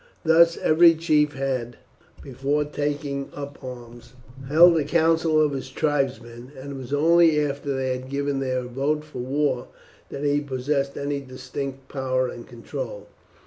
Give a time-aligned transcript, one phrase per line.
[0.25, 1.77] Thus every chief had,
[2.23, 4.13] before taking up arms,
[4.47, 8.63] held a council of his tribesmen, and it was only after they had given their
[8.63, 9.67] vote for war
[10.09, 13.09] that he possessed any distinct power and control.